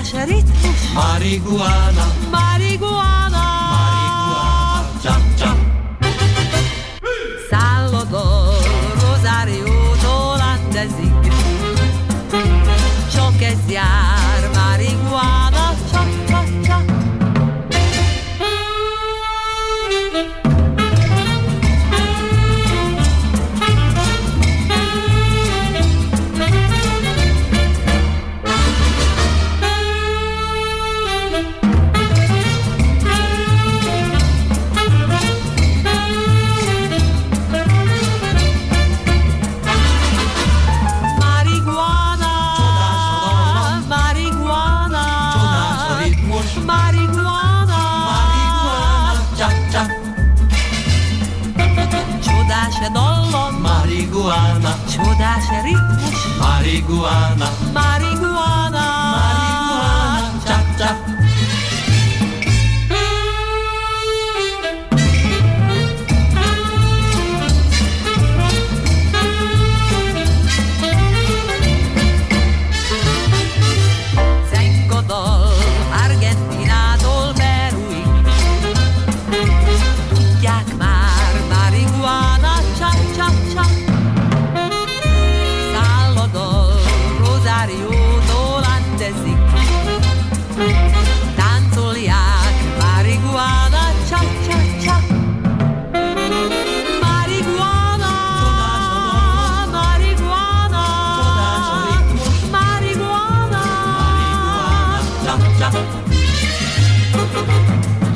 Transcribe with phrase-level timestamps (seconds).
[0.00, 0.44] השארית.
[0.94, 2.08] מריגואנה.
[2.30, 3.09] מריגואנה.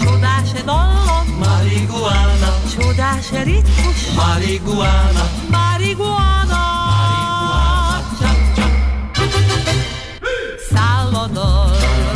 [0.02, 2.50] Csodás e dallam, marihuana.
[2.74, 5.24] Csodás e ritmus, Marihuana.
[5.50, 6.62] Mariguana
[10.70, 11.70] Salvador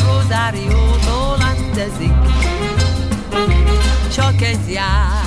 [0.06, 2.12] Rosario tól rendezik
[4.14, 5.17] Csak ez jár.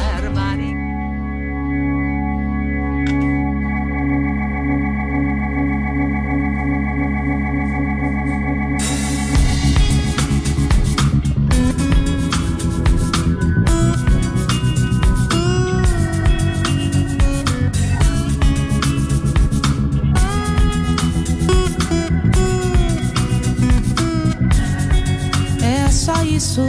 [26.51, 26.67] Isso,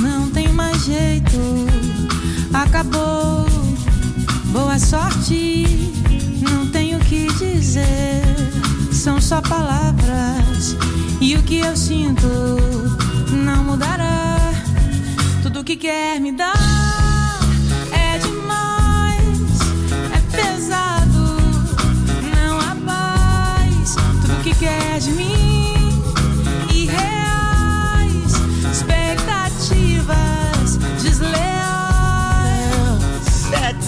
[0.00, 1.38] não tem mais jeito.
[2.52, 3.46] Acabou,
[4.52, 5.64] boa sorte,
[6.42, 8.22] não tenho o que dizer.
[8.92, 10.76] São só palavras
[11.22, 12.28] e o que eu sinto
[13.32, 14.36] não mudará.
[15.42, 17.40] Tudo que quer me dar
[17.92, 19.58] é demais,
[20.12, 21.36] é pesado,
[22.36, 23.94] não há paz.
[24.20, 25.61] Tudo que quer de mim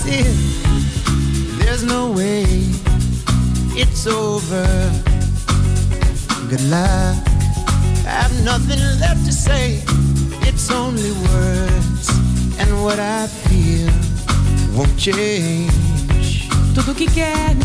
[0.05, 2.45] There's no way
[3.75, 4.67] it's over.
[6.49, 7.17] Good luck.
[8.07, 9.83] I have nothing left to say.
[10.47, 12.09] It's only words,
[12.59, 13.91] and what I feel
[14.77, 16.49] won't change.
[16.75, 17.65] Tudo que quer me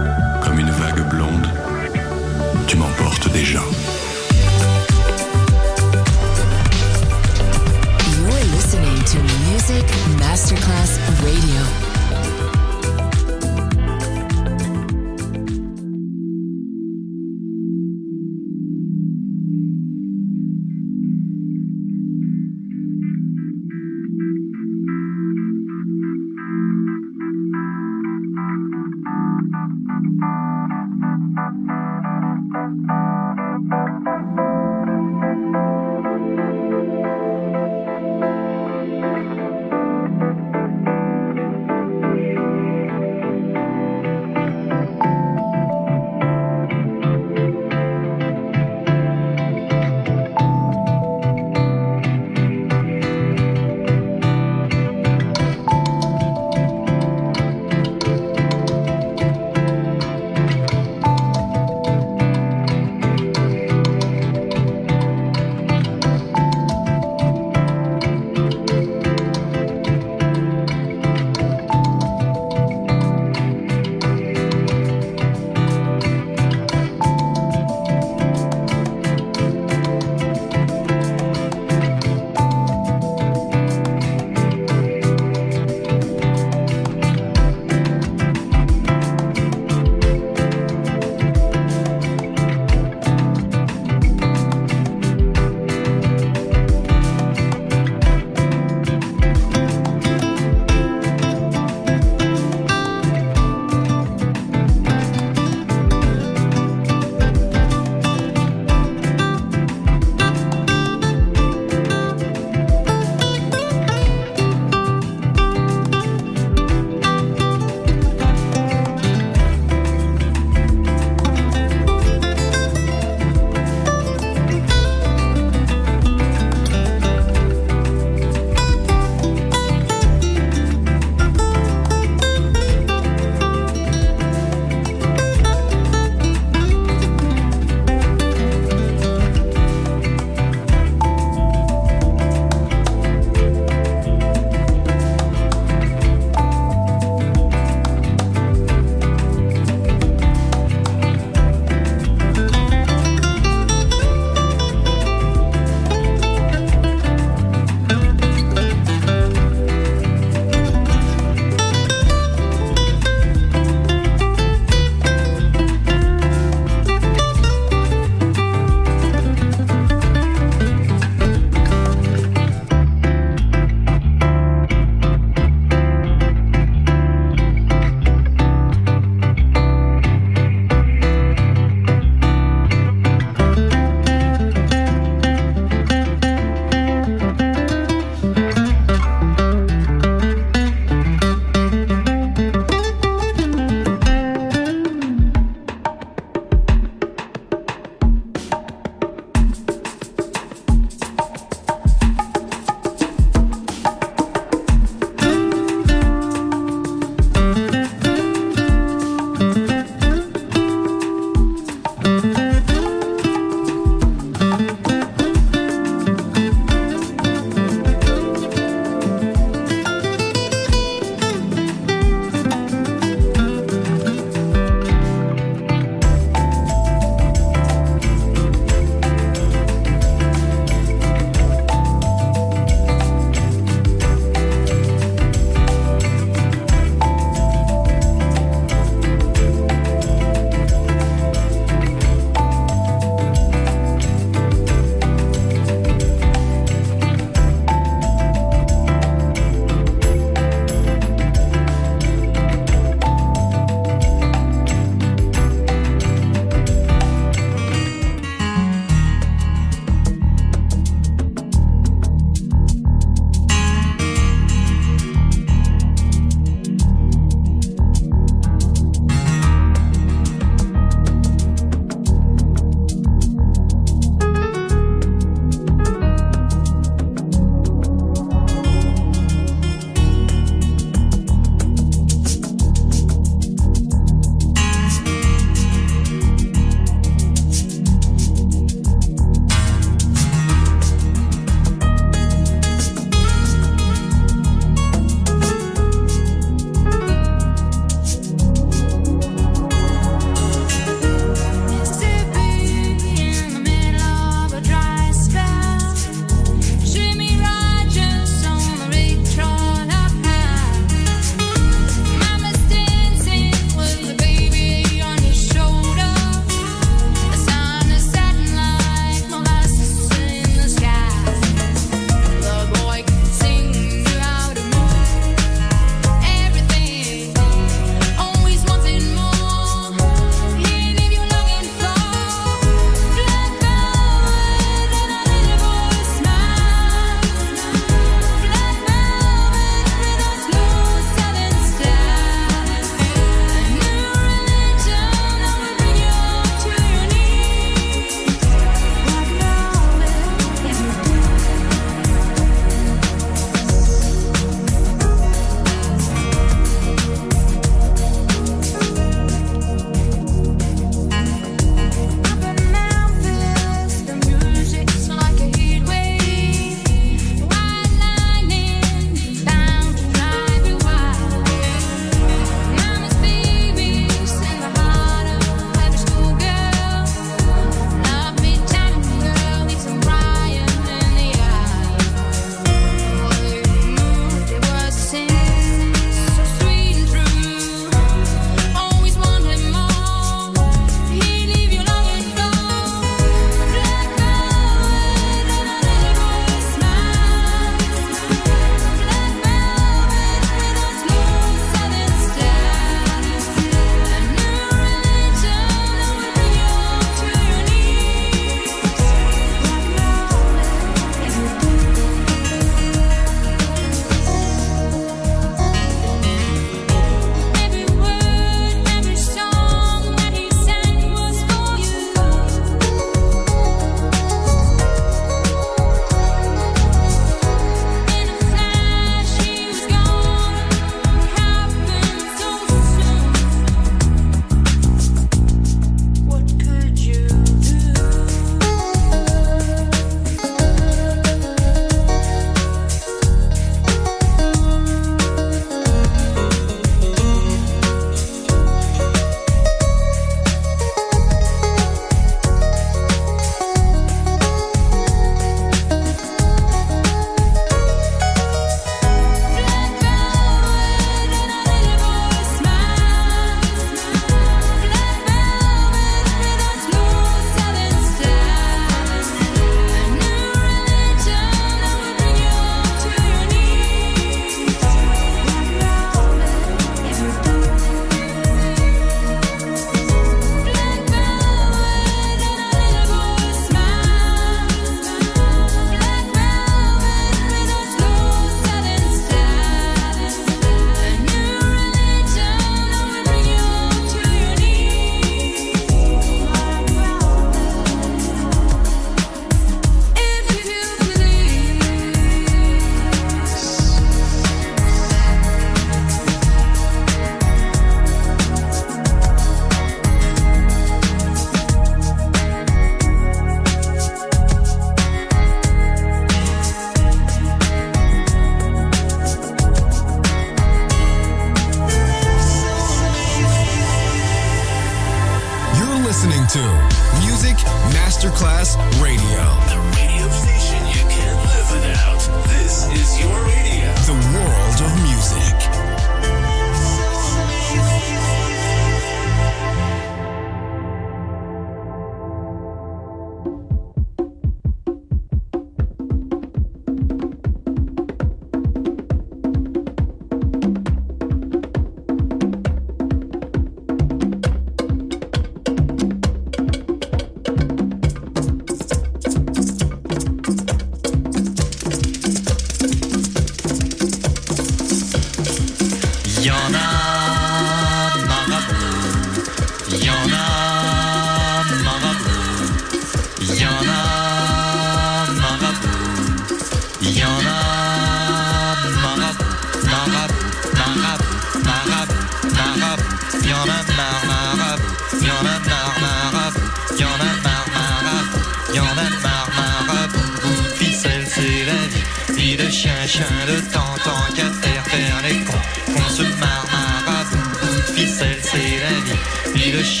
[583.51, 584.81] y en a marre marabout,
[585.21, 586.55] y en a marre marabout,
[586.97, 587.11] y a
[587.43, 588.83] marre marabout, y a
[589.25, 592.05] marre marabout, bout ficelle c'est la vie,
[592.37, 597.29] vie de chien, chien de temps, tant qu'à faire faire les cons, qu'on se marabout,
[597.59, 599.19] bout ficelle c'est la vie,
[599.53, 600.00] vie de chien.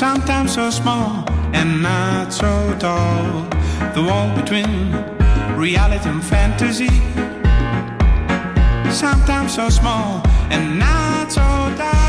[0.00, 1.22] sometimes so small
[1.52, 3.46] and not so tall.
[3.94, 4.92] The wall between
[5.54, 6.88] reality and fantasy,
[8.90, 11.42] sometimes so small and not so
[11.76, 11.99] tall.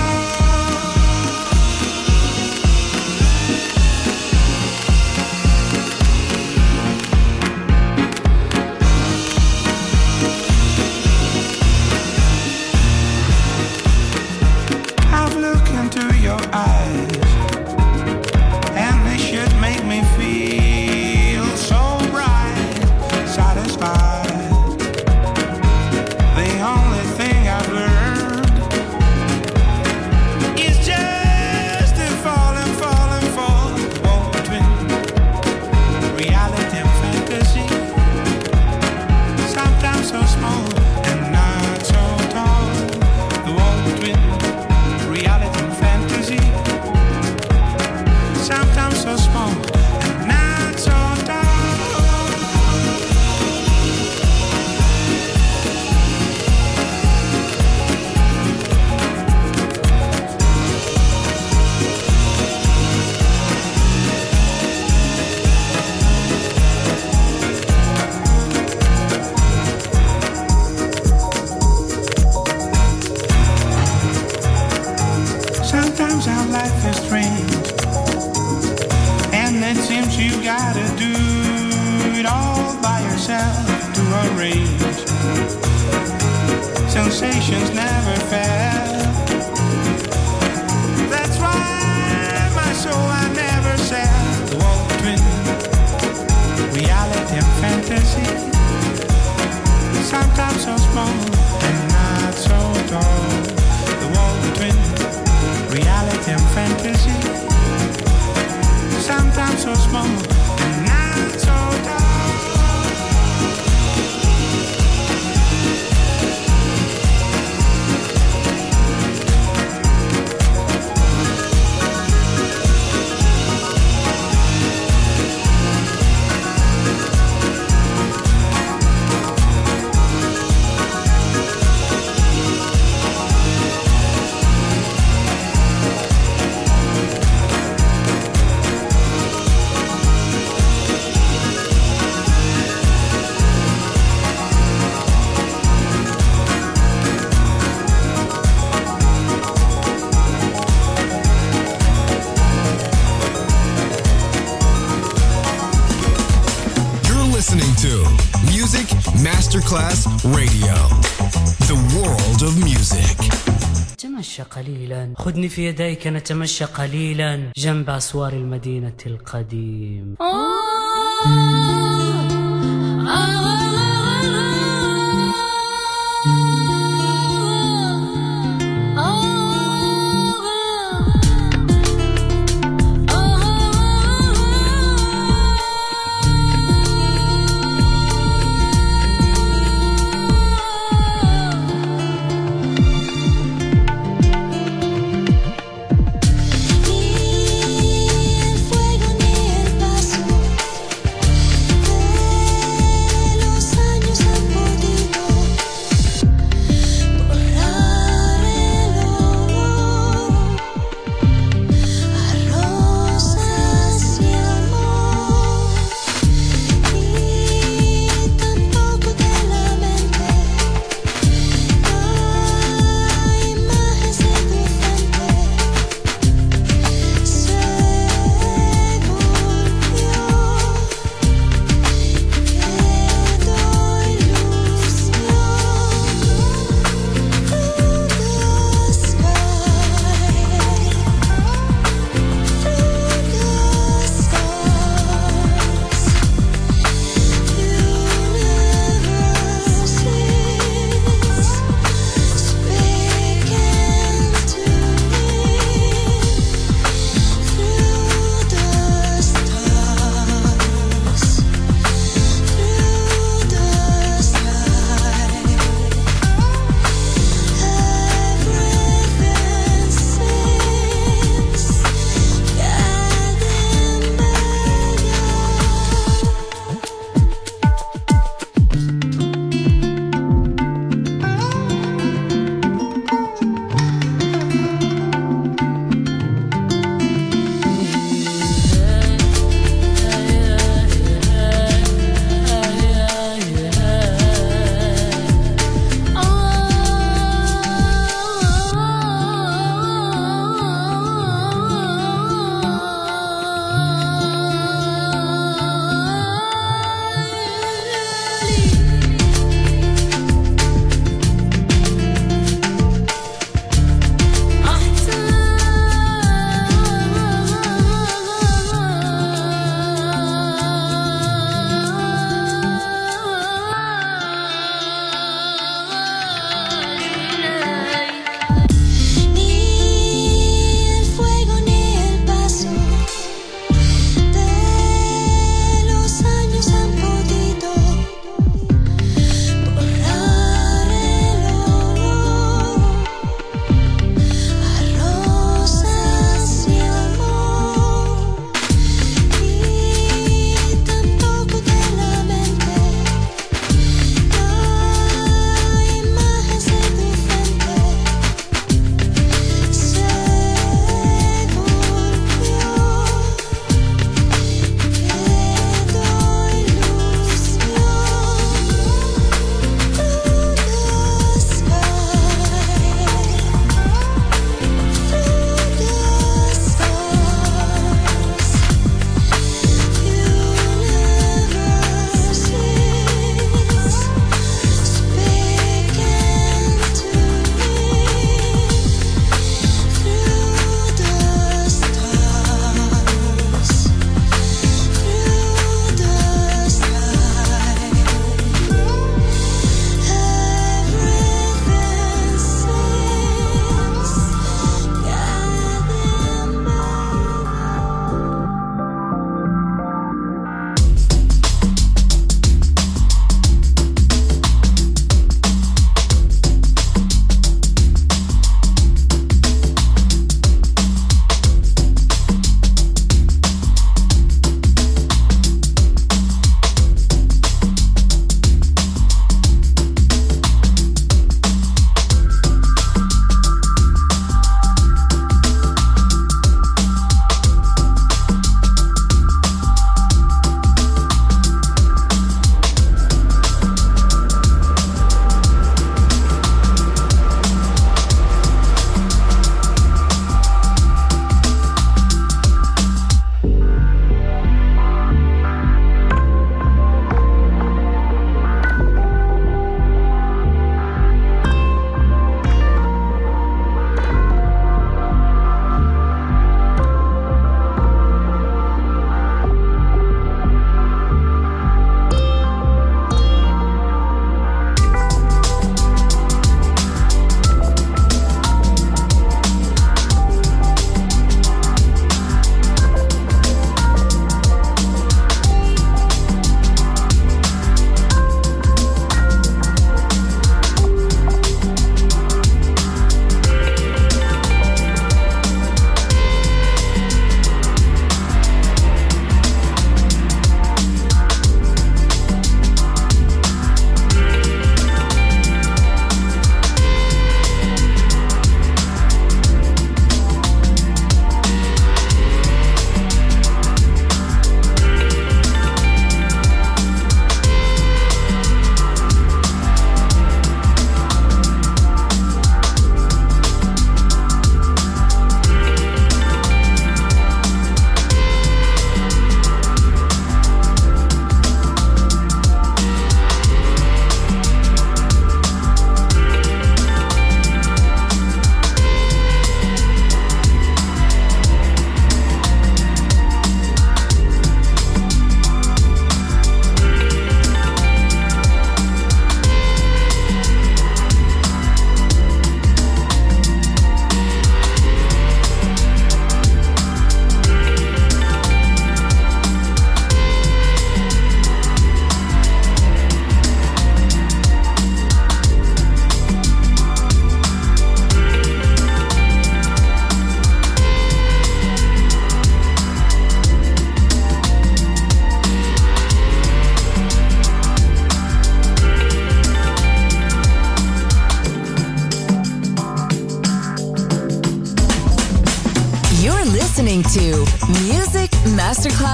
[164.55, 165.13] قليلا.
[165.17, 167.51] خذني في يديك نتمشى قليلا.
[167.57, 170.15] جنب أسوار المدينة القديم.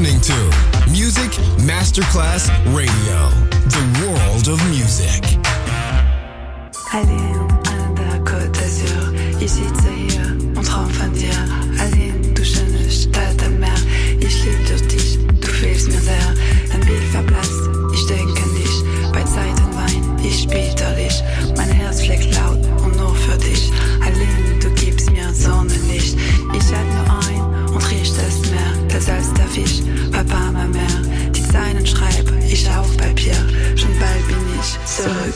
[0.00, 3.28] listening to Music Masterclass Radio,
[3.68, 5.38] the world of music.
[6.92, 7.10] Allez,
[7.98, 9.62] à la ici,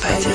[0.06, 0.33] 再见。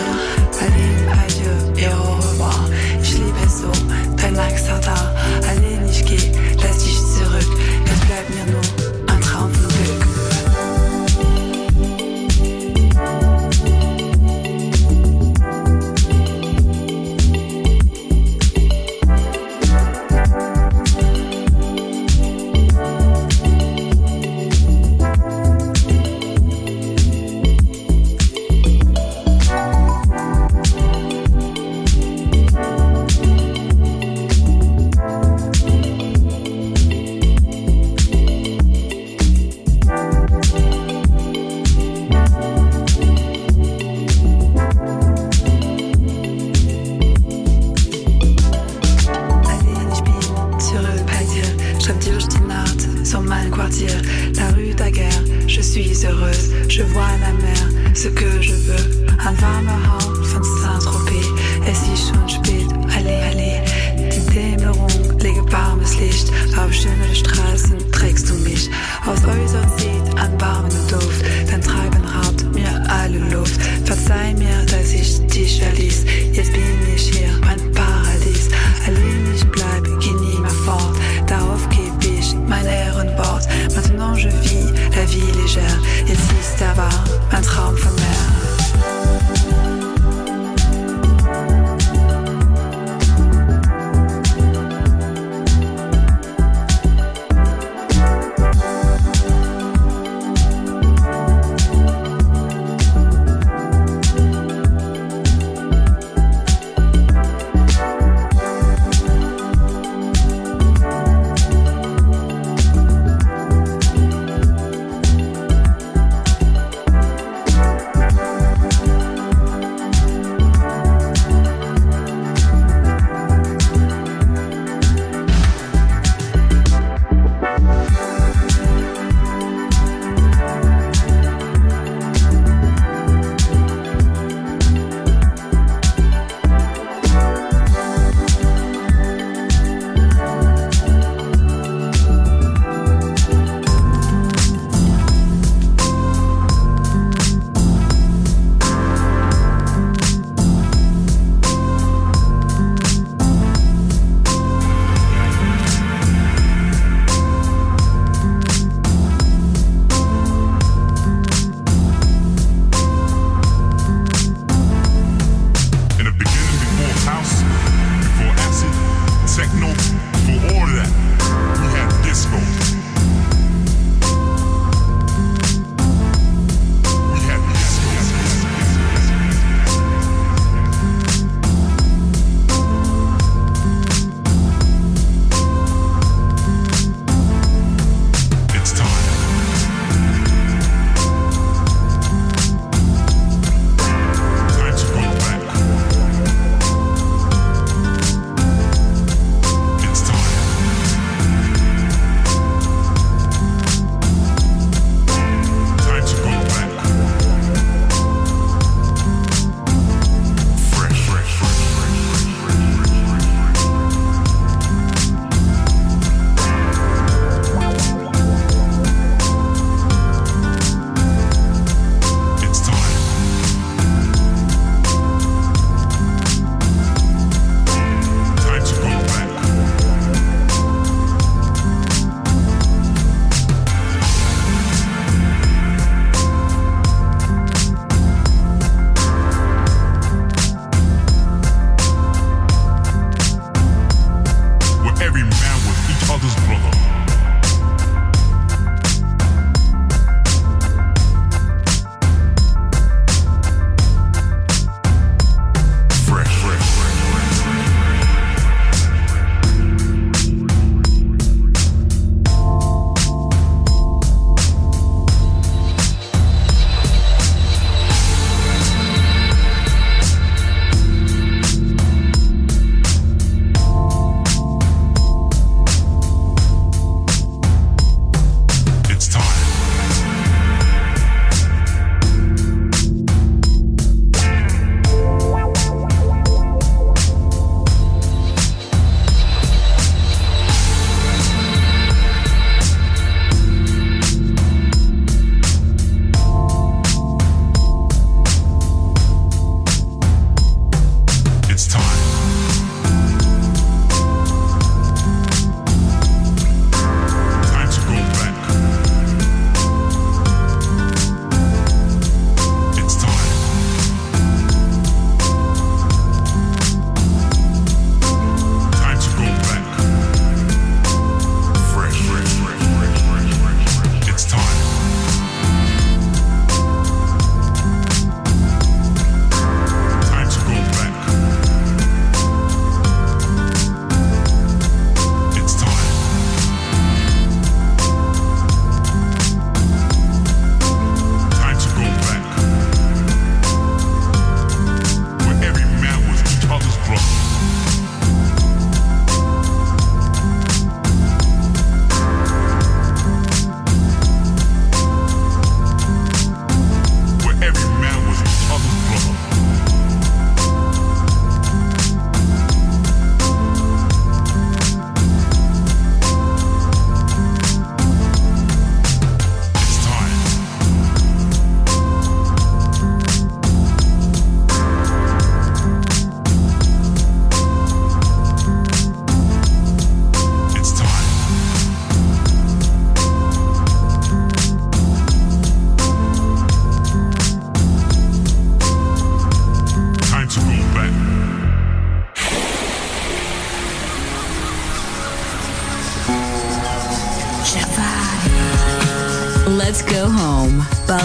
[69.78, 73.60] Sieht an warmen Duft, dein Treiben raubt mir alle Luft.
[73.86, 76.06] Verzeih mir, dass ich dich verließ.
[76.34, 76.62] Jetzt bin
[76.96, 78.50] ich hier, mein Paradies.
[78.88, 80.96] Allein ich bleib, geh nie mehr fort.
[81.28, 83.48] Darauf geb ich mein Ehrenwort.
[83.76, 85.80] Maintenant je vis la vie légère.
[86.06, 88.09] Jetzt ist er wahr, mein Traum von mir.